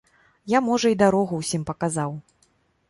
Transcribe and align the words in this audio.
Я, 0.53 0.61
можа, 0.69 0.87
і 0.95 0.99
дарогу 1.03 1.33
ўсім 1.43 1.69
паказаў. 1.69 2.11